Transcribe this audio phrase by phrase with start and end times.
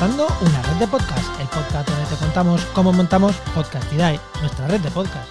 [0.00, 4.80] Montando una red de podcast, el podcast donde te contamos cómo montamos Podcastidae, nuestra red
[4.80, 5.28] de podcast.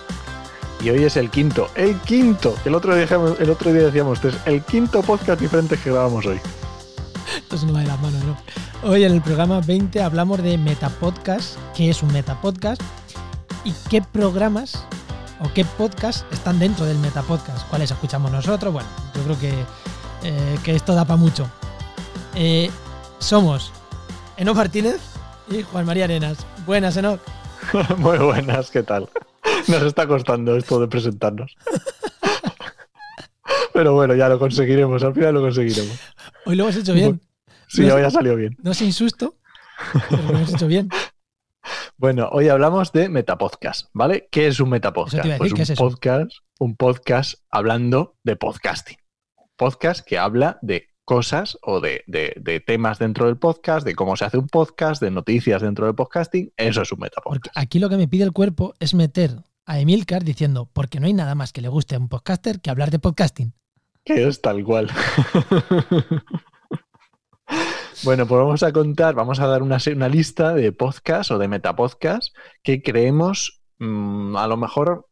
[0.79, 2.55] Y hoy es el quinto, el quinto.
[2.65, 3.07] El otro día,
[3.39, 6.39] el otro día decíamos, este es el quinto podcast diferente que grabamos hoy.
[7.35, 8.37] Esto se nos va de las manos, ¿no?
[8.87, 12.83] Hoy en el programa 20 hablamos de Metapodcast, qué es un Metapodcast
[13.63, 14.85] y qué programas
[15.39, 18.71] o qué podcasts están dentro del Metapodcast, cuáles escuchamos nosotros.
[18.71, 19.65] Bueno, yo creo que,
[20.21, 21.49] eh, que esto da para mucho.
[22.35, 22.69] Eh,
[23.17, 23.71] somos
[24.39, 25.01] Enoch Martínez
[25.49, 26.47] y Juan María Arenas.
[26.65, 27.19] Buenas, Enoch.
[27.97, 29.09] Muy buenas, ¿qué tal?
[29.67, 31.57] Nos está costando esto de presentarnos.
[33.73, 35.99] Pero bueno, ya lo conseguiremos, al final lo conseguiremos.
[36.45, 37.19] Hoy lo hemos hecho bien.
[37.67, 38.55] Sí, No hoy ha salido bien.
[38.63, 39.35] No sin susto,
[40.09, 40.89] pero lo hemos hecho bien.
[41.97, 44.29] Bueno, hoy hablamos de metapodcast, ¿vale?
[44.31, 45.37] ¿Qué es un metapodcast?
[45.37, 48.97] Pues un podcast, un podcast hablando de podcasting.
[49.57, 54.15] Podcast que habla de cosas o de, de- de temas dentro del podcast, de cómo
[54.15, 56.53] se hace un podcast, de noticias dentro del podcasting.
[56.55, 57.45] Eso es un metapodcast.
[57.45, 61.07] Porque aquí lo que me pide el cuerpo es meter a Emilcar diciendo, porque no
[61.07, 63.53] hay nada más que le guste a un podcaster que hablar de podcasting.
[64.05, 64.91] Que es tal cual.
[68.03, 71.47] bueno, pues vamos a contar, vamos a dar una, una lista de podcasts o de
[71.47, 75.07] metapodcasts que creemos, mm, a lo mejor,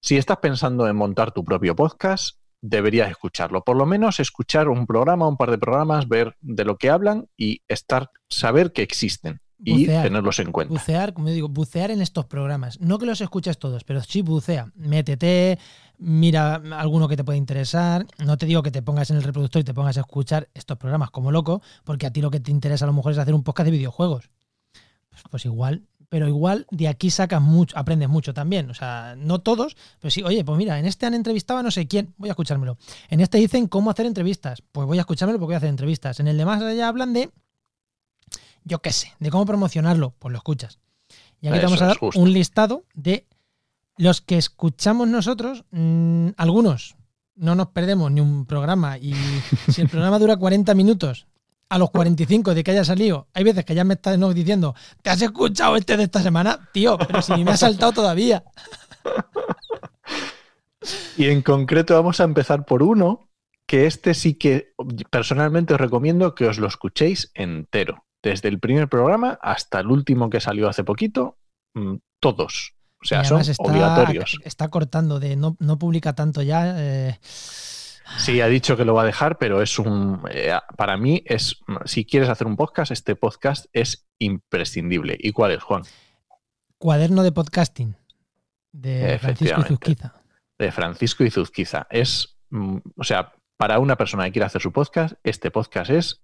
[0.00, 3.62] si estás pensando en montar tu propio podcast, deberías escucharlo.
[3.62, 7.28] Por lo menos escuchar un programa, un par de programas, ver de lo que hablan
[7.36, 10.04] y estar, saber que existen y Bucear.
[10.04, 10.72] tenerlos en cuenta.
[10.74, 12.80] Bucear, como digo, bucear en estos programas.
[12.80, 14.70] No que los escuches todos, pero sí bucea.
[14.74, 15.58] Métete,
[15.98, 18.06] mira alguno que te pueda interesar.
[18.18, 20.76] No te digo que te pongas en el reproductor y te pongas a escuchar estos
[20.76, 23.34] programas como loco, porque a ti lo que te interesa a lo mejor es hacer
[23.34, 24.30] un podcast de videojuegos.
[25.10, 28.70] Pues, pues igual, pero igual de aquí sacas mucho, aprendes mucho también.
[28.70, 31.70] O sea, no todos, pero sí, oye, pues mira, en este han entrevistado a no
[31.70, 32.78] sé quién, voy a escuchármelo.
[33.08, 36.20] En este dicen cómo hacer entrevistas, pues voy a escuchármelo porque voy a hacer entrevistas.
[36.20, 37.30] En el de más allá hablan de,
[38.64, 40.78] yo qué sé, de cómo promocionarlo, pues lo escuchas.
[41.40, 43.26] Y aquí te vamos a dar un listado de
[43.96, 46.96] los que escuchamos nosotros, mm, algunos
[47.36, 49.14] no nos perdemos ni un programa y
[49.68, 51.26] si el programa dura 40 minutos,
[51.68, 54.74] a los 45 de que haya salido, hay veces que ya me estás no, diciendo,
[55.02, 56.68] ¿te has escuchado este de esta semana?
[56.72, 58.44] Tío, pero si ni me ha saltado todavía.
[61.16, 63.28] Y en concreto vamos a empezar por uno
[63.66, 64.72] que este sí que
[65.10, 68.04] personalmente os recomiendo que os lo escuchéis entero.
[68.22, 71.38] Desde el primer programa hasta el último que salió hace poquito,
[71.74, 72.74] mm, todos.
[73.02, 74.38] O sea, son está, obligatorios.
[74.44, 76.74] Está cortando de no, no publica tanto ya.
[76.78, 77.18] eh,
[78.18, 80.20] Sí, ha dicho que lo va a dejar, pero es un.
[80.30, 81.56] eh, para mí, es.
[81.84, 85.16] Si quieres hacer un podcast, este podcast es imprescindible.
[85.18, 85.82] ¿Y cuál es, Juan?
[86.78, 87.96] cuaderno de podcasting
[88.72, 89.60] de Francisco.
[89.62, 90.14] Izuzquiza.
[90.58, 91.86] De Francisco Izuzquiza.
[91.90, 92.36] Es.
[92.50, 96.22] mm, O sea, para una persona que quiera hacer su podcast, este podcast es.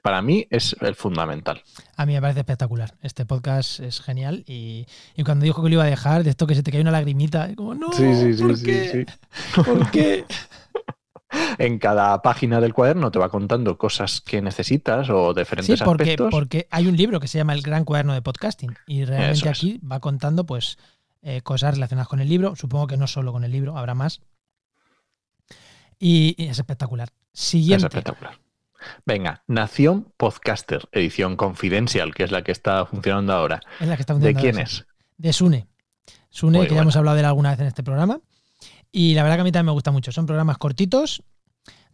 [0.00, 1.60] Para mí, es el fundamental.
[1.96, 2.94] A mí me parece espectacular.
[3.02, 6.46] Este podcast es genial y, y cuando dijo que lo iba a dejar, de esto
[6.46, 9.06] que se te cae una lagrimita, como, no, ¿por qué?
[9.56, 10.24] ¿Por qué?
[11.58, 16.02] En cada página del cuaderno te va contando cosas que necesitas o Sí, diferentes porque,
[16.04, 16.30] aspectos.
[16.30, 19.50] porque hay un libro que se llama El Gran Cuaderno de Podcasting y realmente Eso
[19.50, 19.58] es.
[19.58, 20.78] aquí va contando pues
[21.22, 22.56] eh, cosas relacionadas con el libro.
[22.56, 24.20] Supongo que no solo con el libro, habrá más.
[25.98, 27.08] Y, y es espectacular.
[27.32, 27.86] Es Siguiente.
[27.86, 28.38] espectacular.
[29.06, 33.60] Venga, Nación Podcaster, edición Confidential, que es la que está funcionando ahora.
[33.80, 34.70] Es la que está ¿De funcionando quién ahora, es?
[34.76, 34.82] sí.
[35.18, 35.66] De Sune.
[36.30, 38.18] Sune, Muy que ya hemos hablado de él alguna vez en este programa.
[38.92, 40.12] Y la verdad que a mí también me gusta mucho.
[40.12, 41.22] Son programas cortitos,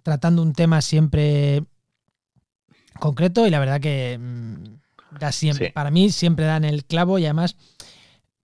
[0.03, 1.65] tratando un tema siempre
[2.99, 5.73] concreto y la verdad que mm, da siempre, Sí.
[5.73, 7.57] para mí siempre dan el clavo y además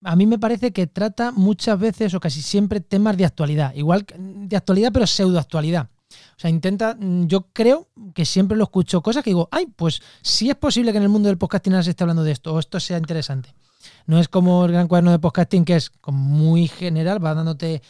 [0.04, 3.74] a mí me parece que trata muchas veces o casi siempre temas de actualidad.
[3.74, 5.88] Igual que- de actualidad pero pseudo actualidad.
[6.36, 10.00] O sea, intenta, mm, yo creo que siempre lo escucho cosas que digo, ay, pues
[10.22, 12.54] sí es posible que en el mundo del podcasting ahora se esté hablando de esto
[12.54, 13.52] o esto sea interesante.
[14.06, 17.82] No es como el gran cuaderno de podcasting que es como muy general, va dándote,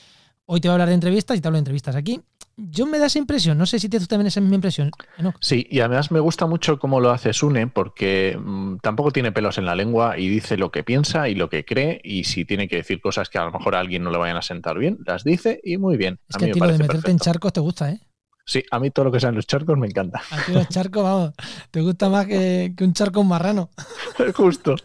[0.47, 1.97] hoy te voy a hablar de entrevistas y te hablo de entrevistas.
[1.97, 2.21] Aquí
[2.57, 4.91] yo me da esa impresión, no sé si tienes tú también esa misma impresión.
[5.19, 5.37] Enoch.
[5.41, 9.59] Sí, y además me gusta mucho cómo lo hace Sune, porque mm, tampoco tiene pelos
[9.59, 12.69] en la lengua y dice lo que piensa y lo que cree, y si tiene
[12.69, 14.99] que decir cosas que a lo mejor a alguien no le vayan a sentar bien,
[15.05, 16.21] las dice y muy bien.
[16.29, 18.01] Es a que a me ti lo de meterte en charcos te gusta, ¿eh?
[18.47, 20.21] Sí, a mí todo lo que sean los charcos me encanta.
[20.31, 21.33] A ti los charcos, vamos,
[21.71, 23.71] te gusta más que, que un charco un marrano.
[24.35, 24.77] Justo.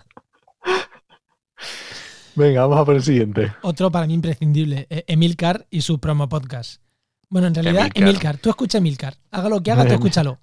[2.40, 3.52] Venga, vamos a por el siguiente.
[3.64, 6.82] Otro para mí imprescindible, eh, Emilcar y su promo podcast.
[7.28, 8.04] Bueno, en realidad, Emilcar.
[8.04, 9.16] Emilcar, tú escucha Emilcar.
[9.30, 10.40] Haga lo que haga, tú escúchalo.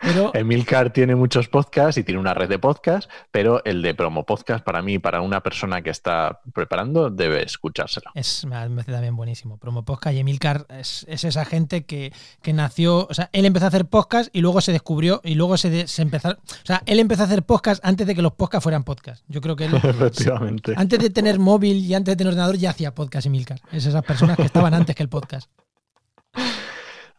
[0.00, 4.24] Pero Emilcar tiene muchos podcasts y tiene una red de podcasts, pero el de promo
[4.24, 8.10] podcast para mí, para una persona que está preparando, debe escuchárselo.
[8.14, 9.58] es, me parece también buenísimo.
[9.58, 12.12] Promo podcast y Emilcar es, es esa gente que,
[12.42, 15.56] que nació, o sea, él empezó a hacer podcast y luego se descubrió y luego
[15.56, 18.32] se, de- se empezó, o sea, él empezó a hacer podcast antes de que los
[18.32, 19.24] podcasts fueran podcast.
[19.28, 20.74] Yo creo que él, Efectivamente.
[20.76, 23.60] antes de tener móvil y antes de tener ordenador ya hacía podcast Emilcar.
[23.72, 25.50] Es esas personas que estaban antes que el podcast.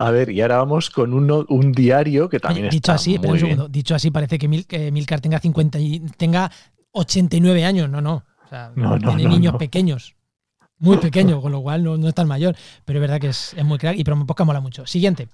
[0.01, 3.15] A ver, y ahora vamos con uno, un diario que Oye, también dicho está así,
[3.15, 3.39] un bien.
[3.39, 3.67] segundo.
[3.69, 6.51] Dicho así, parece que, Mil, que Milcar tenga 50 y, tenga
[6.91, 7.89] 89 años.
[7.89, 8.23] No, no.
[8.45, 10.15] O sea, No, no, tiene no, niños pequeños.
[10.79, 12.55] Muy pequeños, con lo cual no, no es tan mayor.
[12.85, 14.85] Pero es verdad que es, es muy crack y Promo Podcast mola mucho.
[14.87, 15.27] Siguiente.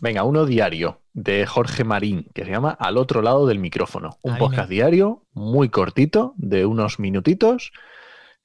[0.00, 4.18] Venga, uno diario de Jorge Marín, que se llama Al otro lado del micrófono.
[4.20, 7.72] Un Ay, podcast me- diario, muy cortito, de unos minutitos.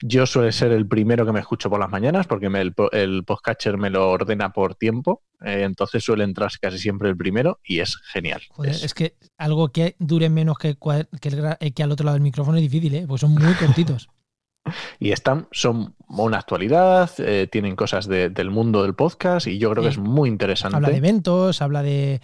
[0.03, 3.24] Yo suele ser el primero que me escucho por las mañanas porque me- el, el
[3.24, 5.21] podcatcher me lo ordena por tiempo.
[5.44, 8.42] eh, entonces suele entrar casi siempre el primero y es genial.
[8.50, 10.75] Joder, Es- es que algo que dure menos que,
[11.19, 13.06] que, el eh, que al otro lado del micrófono es difícil, ¿eh?
[13.07, 14.09] Porque son muy cortitos.
[15.00, 19.71] y están, son una actualidad, eh, tienen cosas de- del mundo del podcast y yo
[19.71, 20.75] creo que es muy interesante.
[20.77, 22.21] habla de eventos, habla de,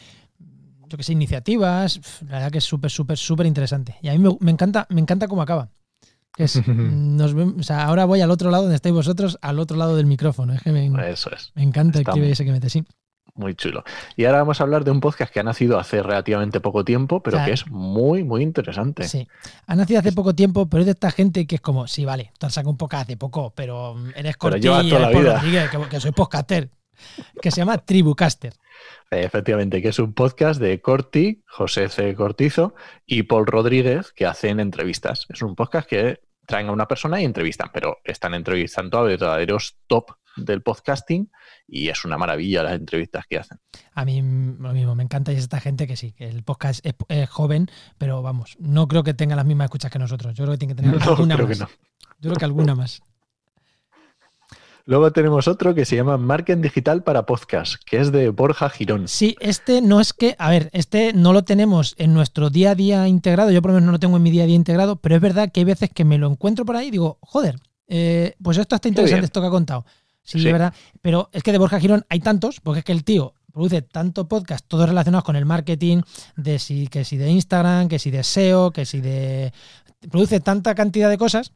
[0.88, 2.00] yo qué sé, iniciativas.
[2.28, 3.96] La verdad que es súper, súper, súper interesante.
[4.04, 5.70] Y a mí me, me encanta, me encanta cómo acaba.
[6.38, 9.76] Es, nos vemos- o sea, ahora voy al otro lado donde estáis vosotros, al otro
[9.78, 10.54] lado del micrófono.
[10.54, 11.52] Es que me, Eso es.
[11.56, 12.84] me encanta el está clip muy- ese que mete, sí.
[13.36, 13.84] Muy chulo.
[14.16, 17.22] Y ahora vamos a hablar de un podcast que ha nacido hace relativamente poco tiempo,
[17.22, 19.04] pero O sea, que es muy, muy interesante.
[19.08, 19.28] Sí.
[19.68, 22.32] Ha nacido hace poco tiempo, pero es de esta gente que es como, sí, vale,
[22.40, 25.12] tú has sacado un podcast hace poco, pero eres Pero corti, llevas toda eres la
[25.12, 25.36] Paul vida.
[25.36, 26.72] Rodríguez, que, que soy podcaster.
[27.40, 28.54] Que se llama Tribucaster.
[29.12, 32.16] Efectivamente, que es un podcast de Corti, José C.
[32.16, 32.74] Cortizo
[33.06, 35.28] y Paul Rodríguez, que hacen entrevistas.
[35.30, 39.78] Es un podcast que traen a una persona y entrevistan, pero están entrevistando a verdaderos
[39.86, 41.30] top del podcasting
[41.68, 43.60] y es una maravilla las entrevistas que hacen.
[43.94, 46.86] A mí lo mismo, me encanta y es esta gente que sí, que el podcast
[46.86, 47.68] es, es joven,
[47.98, 50.34] pero vamos, no creo que tenga las mismas escuchas que nosotros.
[50.36, 51.60] Yo creo que tiene que tener No, alguna más.
[51.60, 51.68] no.
[52.20, 53.02] Yo creo que alguna más.
[54.88, 59.10] Luego tenemos otro que se llama Marketing Digital para Podcast, que es de Borja Girón.
[59.10, 62.76] Sí, este no es que, a ver, este no lo tenemos en nuestro día a
[62.76, 64.96] día integrado, yo por lo menos no lo tengo en mi día a día integrado,
[64.96, 67.60] pero es verdad que hay veces que me lo encuentro por ahí y digo, joder,
[67.90, 69.86] eh, pues esto está interesante, esto que ha contado.
[70.24, 70.48] Sí, Sí.
[70.48, 73.34] es verdad, pero es que de Borja Girón hay tantos, porque es que el tío
[73.52, 76.02] produce tanto podcast, todos relacionados con el marketing,
[76.38, 79.52] de si, que si de Instagram, que si de SEO, que si de...
[80.10, 81.52] Produce tanta cantidad de cosas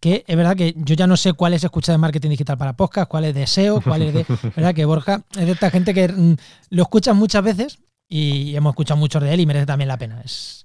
[0.00, 2.74] que es verdad que yo ya no sé cuál es escuchar de marketing digital para
[2.74, 4.26] podcast, cuál es de SEO, cuál es de...
[4.56, 6.36] verdad que Borja es de esta gente que mm,
[6.70, 7.78] lo escuchas muchas veces
[8.08, 10.20] y hemos escuchado muchos de él y merece también la pena.
[10.24, 10.62] Es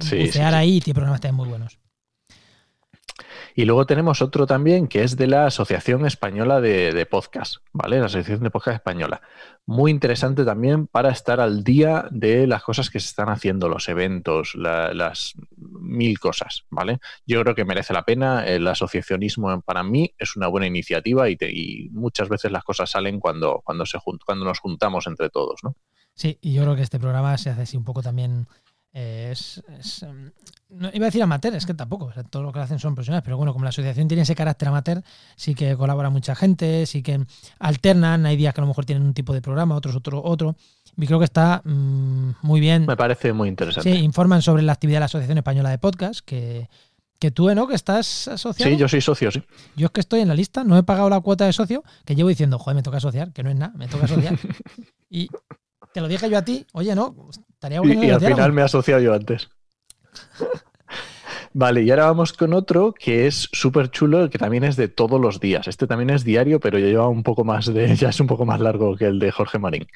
[0.00, 0.38] Sí, bucear sí, sí.
[0.40, 1.78] ahí y tiene programas también muy buenos.
[3.56, 8.00] Y luego tenemos otro también que es de la Asociación Española de, de Podcast, ¿vale?
[8.00, 9.20] La Asociación de Podcast Española.
[9.64, 13.88] Muy interesante también para estar al día de las cosas que se están haciendo, los
[13.88, 15.34] eventos, la- las
[15.84, 16.98] mil cosas, ¿vale?
[17.26, 18.44] Yo creo que merece la pena.
[18.46, 22.90] El asociacionismo para mí es una buena iniciativa y, te- y muchas veces las cosas
[22.90, 25.76] salen cuando, cuando, se cuando nos juntamos entre todos, ¿no?
[26.14, 28.46] Sí, y yo creo que este programa se hace así un poco también.
[28.92, 29.60] eh, es,
[30.02, 30.30] em,
[30.68, 32.12] no, iba a decir amateur, es que tampoco.
[32.30, 35.02] todo lo que hacen son profesionales, pero bueno, como la asociación tiene ese carácter amateur,
[35.36, 37.20] sí que colabora mucha gente, sí que
[37.58, 38.26] alternan.
[38.26, 40.56] Hay días que a lo mejor tienen un tipo de programa, otros otro, otro.
[40.96, 42.86] Y creo que está mm, muy bien.
[42.86, 43.90] Me parece muy Sí, interesante.
[43.90, 46.68] informan sobre la actividad de la Asociación Española de Podcast, que,
[47.18, 47.66] que tú, ¿no?
[47.66, 48.70] Que estás asociado.
[48.70, 49.42] Sí, yo soy socio, sí.
[49.76, 52.14] Yo es que estoy en la lista, no he pagado la cuota de socio, que
[52.14, 54.38] llevo diciendo, joder, me toca asociar, que no es nada, me toca asociar.
[55.10, 55.28] y
[55.92, 57.14] te lo dije yo a ti, oye, no,
[57.48, 59.48] estaría bueno Y, y al final me he asociado yo antes.
[61.56, 65.20] Vale, y ahora vamos con otro que es súper chulo, que también es de todos
[65.20, 65.68] los días.
[65.68, 68.44] Este también es diario, pero ya lleva un poco más de, ya es un poco
[68.44, 69.86] más largo que el de Jorge Marín.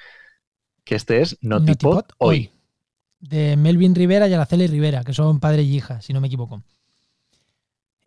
[0.89, 2.51] Que este es Notipod, Notipod hoy.
[3.21, 6.63] De Melvin Rivera y Araceli Rivera, que son padre y hija, si no me equivoco.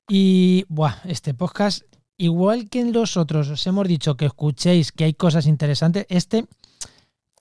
[0.10, 1.84] Y, buah, este podcast,
[2.18, 6.08] igual que en los otros, os hemos dicho que escuchéis que hay cosas interesantes.
[6.10, 6.48] Este,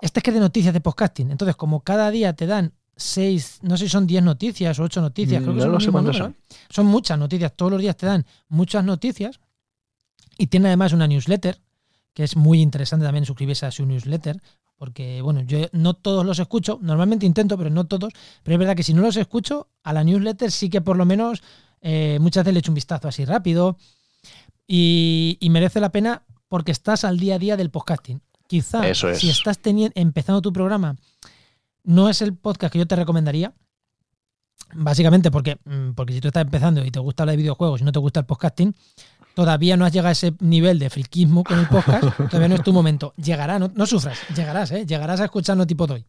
[0.03, 1.31] este es que es de noticias de podcasting.
[1.31, 5.01] Entonces, como cada día te dan seis, no sé si son diez noticias o ocho
[5.01, 6.35] noticias, creo que No son lo los mismos ¿eh?
[6.69, 9.41] Son muchas noticias, todos los días te dan muchas noticias
[10.37, 11.59] y tiene además una newsletter
[12.13, 14.39] que es muy interesante también suscribirse a su newsletter
[14.81, 18.75] porque bueno, yo no todos los escucho, normalmente intento, pero no todos, pero es verdad
[18.75, 21.43] que si no los escucho, a la newsletter sí que por lo menos
[21.83, 23.77] eh, muchas veces le echo un vistazo así rápido
[24.67, 28.23] y, y merece la pena porque estás al día a día del podcasting.
[28.47, 29.19] quizá Eso es.
[29.19, 30.97] si estás empezando tu programa,
[31.85, 33.53] no es el podcast que yo te recomendaría.
[34.73, 37.85] Básicamente porque, mm, porque si tú estás empezando y te gusta hablar de videojuegos y
[37.85, 38.75] no te gusta el podcasting,
[39.41, 42.63] todavía no has llegado a ese nivel de friquismo con el podcast, todavía no es
[42.63, 43.15] tu momento.
[43.17, 44.85] Llegará, no, no sufras, llegarás, ¿eh?
[44.85, 46.05] Llegarás a escucharnos tipo doy.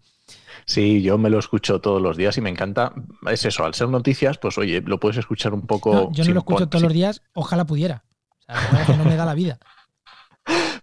[0.65, 2.91] Sí, yo me lo escucho todos los días y me encanta.
[3.29, 5.93] Es eso, al ser noticias, pues oye, lo puedes escuchar un poco.
[5.93, 8.03] No, yo no lo escucho todos los días, ojalá pudiera.
[8.49, 9.59] O sea, no me da la vida.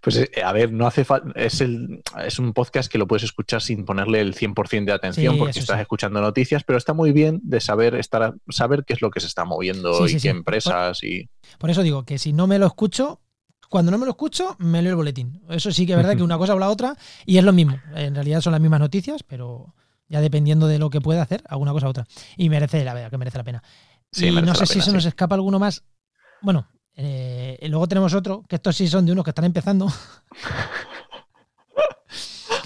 [0.01, 1.31] Pues eh, a ver, no hace falta.
[1.35, 5.33] Es, el, es un podcast que lo puedes escuchar sin ponerle el 100% de atención
[5.33, 5.81] Sí, porque estás sí.
[5.81, 9.27] escuchando noticias, pero está muy bien de saber estar saber qué es lo que se
[9.27, 11.29] está moviendo Sí, y qué empresas y.
[11.57, 13.21] Por eso digo que si no me lo escucho,
[13.69, 15.43] cuando no me lo escucho, me leo el boletín.
[15.49, 17.79] Eso sí que es verdad que una cosa o la otra, y es lo mismo.
[17.95, 19.75] En realidad son las mismas noticias, pero
[20.07, 22.07] ya dependiendo de lo que pueda hacer, alguna cosa u otra.
[22.35, 23.63] Y merece la verdad que merece la pena.
[24.15, 25.83] Y no sé si pena, se nos escapa alguno más.
[26.41, 27.28] Bueno, eh,
[27.61, 29.87] y luego tenemos otro, que estos sí son de unos que están empezando.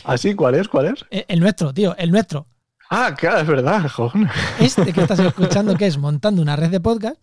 [0.04, 0.30] ¿Así?
[0.34, 0.68] ¿Ah, ¿Cuál es?
[0.68, 1.06] ¿Cuál es?
[1.28, 2.48] El nuestro, tío, el nuestro.
[2.90, 4.30] Ah, claro, es verdad, joder.
[4.60, 7.18] Este que estás escuchando, que es Montando una red de podcast,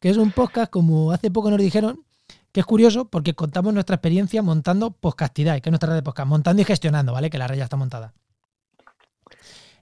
[0.00, 2.04] que es un podcast, como hace poco nos dijeron,
[2.52, 6.28] que es curioso porque contamos nuestra experiencia montando Podcastidad, que es nuestra red de podcast,
[6.28, 7.28] montando y gestionando, ¿vale?
[7.30, 8.14] Que la red ya está montada.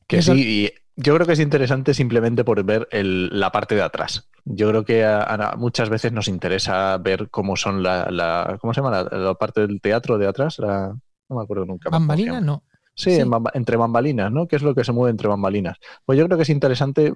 [0.07, 3.75] Que Eso- sí, y yo creo que es interesante simplemente por ver el- la parte
[3.75, 4.29] de atrás.
[4.45, 8.75] Yo creo que a- a- muchas veces nos interesa ver cómo son la, la- ¿cómo
[8.75, 9.03] se llama?
[9.11, 10.95] La, la parte del teatro de atrás, la-
[11.29, 11.89] no me acuerdo nunca.
[11.91, 12.41] llama.
[12.41, 12.63] no.
[12.95, 13.21] Sí, Sí.
[13.23, 14.47] en bamba- entre bambalinas, ¿no?
[14.47, 15.79] ¿Qué es lo que se mueve entre bambalinas?
[16.05, 17.15] Pues yo creo que es interesante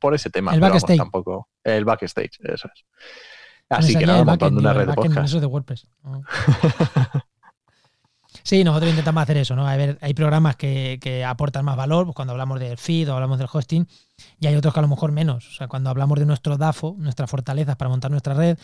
[0.00, 0.52] por ese tema.
[0.52, 0.96] El backstage.
[0.98, 1.48] tampoco.
[1.62, 2.84] El backstage, eso es.
[3.68, 5.26] Así que nada, montando una red de podcast.
[5.26, 5.86] Eso es de WordPress.
[6.02, 6.22] No.
[8.44, 9.66] Sí, nosotros intentamos hacer eso, ¿no?
[9.66, 13.14] A ver, hay programas que, que aportan más valor, pues cuando hablamos del feed o
[13.14, 13.88] hablamos del hosting,
[14.38, 15.48] y hay otros que a lo mejor menos.
[15.48, 18.58] O sea, cuando hablamos de nuestro DAFO, nuestras fortalezas para montar nuestra red,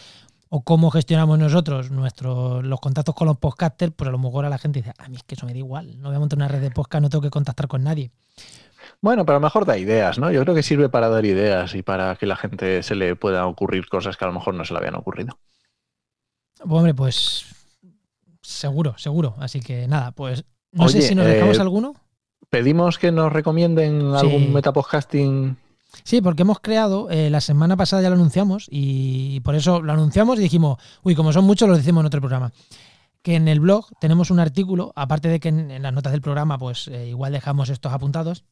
[0.50, 4.50] o cómo gestionamos nosotros nuestros los contactos con los podcasters, pues a lo mejor a
[4.50, 6.36] la gente dice, a mí es que eso me da igual, no voy a montar
[6.36, 8.10] una red de podcast, no tengo que contactar con nadie.
[9.00, 10.30] Bueno, pero a lo mejor da ideas, ¿no?
[10.30, 13.44] Yo creo que sirve para dar ideas y para que la gente se le puedan
[13.44, 15.38] ocurrir cosas que a lo mejor no se le habían ocurrido.
[16.58, 17.59] Pues, hombre, pues
[18.60, 19.34] seguro, seguro.
[19.38, 21.94] Así que nada, pues no Oye, sé si nos dejamos eh, alguno.
[22.48, 24.48] Pedimos que nos recomienden algún Sí.
[24.48, 25.56] metapodcasting.
[26.04, 29.92] Sí, porque hemos creado, eh, la semana pasada ya lo anunciamos y por eso lo
[29.92, 32.52] anunciamos y dijimos, uy, como son muchos, lo decimos en otro programa.
[33.22, 36.22] Que en el blog tenemos un artículo, aparte de que en, en las notas del
[36.22, 38.44] programa, pues eh, igual dejamos estos apuntados.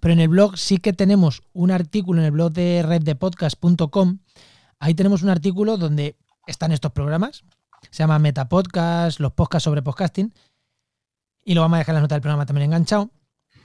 [0.00, 4.18] Pero en el blog sí que tenemos un artículo en el blog de reddepodcast.com.
[4.80, 6.16] Ahí tenemos un artículo donde
[6.46, 7.44] están estos programas.
[7.90, 10.32] Se llama Metapodcast, los podcasts sobre podcasting.
[11.44, 13.10] Y lo vamos a dejar en las notas del programa también enganchado.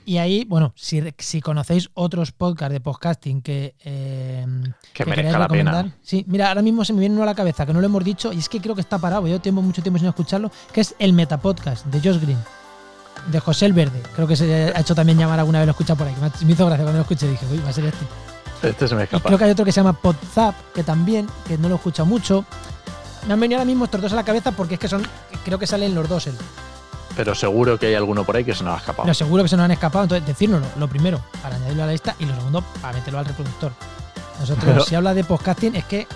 [0.03, 4.45] Y ahí, bueno, si, si conocéis otros podcasts de podcasting que, eh,
[4.93, 5.83] Que que merezca la recomendar.
[5.85, 5.97] pena.
[6.01, 8.03] Sí, mira, ahora mismo se me viene uno a la cabeza, que no lo hemos
[8.03, 10.81] dicho, y es que creo que está parado, yo tengo mucho tiempo sin escucharlo, que
[10.81, 12.39] es el Metapodcast de Josh Green,
[13.31, 14.01] de José el Verde.
[14.15, 16.15] Creo que se ha hecho también llamar alguna vez, lo he escuchado por ahí.
[16.45, 18.05] Me hizo gracia cuando lo escuché, dije, uy, va a ser este.
[18.69, 19.27] Este se me Y escapa.
[19.27, 22.07] creo que hay otro que se llama Podzap, que también, que no lo he escuchado
[22.07, 22.43] mucho.
[23.27, 25.05] Me han venido ahora mismo estos dos a la cabeza porque es que son,
[25.45, 26.27] creo que salen los dos.
[26.27, 26.35] El,
[27.15, 29.03] Pero seguro que hay alguno por ahí que se nos ha escapado.
[29.03, 31.91] pero seguro que se nos han escapado, entonces decírnoslo, lo primero, para añadirlo a la
[31.91, 33.71] lista, y lo segundo, para meterlo al reproductor.
[34.39, 36.07] Nosotros, Pero- si habla de podcasting, es que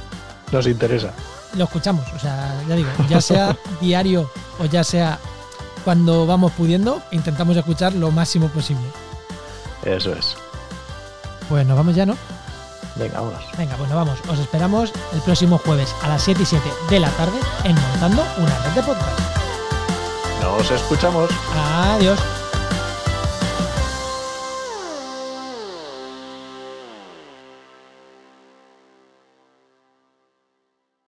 [0.51, 1.11] Nos interesa.
[1.55, 2.05] lo escuchamos.
[2.15, 5.19] O sea, ya digo, ya sea diario o ya sea
[5.83, 8.83] cuando vamos pudiendo, intentamos escuchar lo máximo posible.
[9.83, 10.35] Eso es.
[11.47, 12.17] Pues nos vamos ya, ¿no?
[12.95, 13.43] Venga, vámonos.
[13.57, 14.19] Venga, nos vamos.
[14.29, 18.23] Os esperamos el próximo jueves a las 7 y 7 de la tarde en Montando
[18.37, 19.19] una red de podcast.
[20.41, 21.29] Nos escuchamos.
[21.53, 22.19] Adiós.